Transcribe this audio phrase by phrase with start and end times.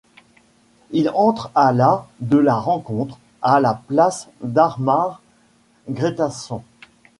[0.89, 5.21] Il entre à la de la rencontre, à la place d'Arnar
[5.87, 6.63] Grétarsson.